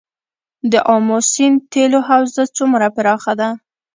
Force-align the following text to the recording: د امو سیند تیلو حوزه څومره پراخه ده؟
د 0.71 0.73
امو 0.93 1.17
سیند 1.31 1.59
تیلو 1.71 1.99
حوزه 2.07 2.43
څومره 2.57 2.85
پراخه 2.95 3.33
ده؟ 3.39 3.49